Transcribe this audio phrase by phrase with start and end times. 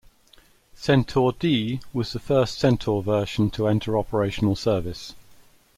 [0.73, 5.13] Centaur-D was the first Centaur version to enter operational service.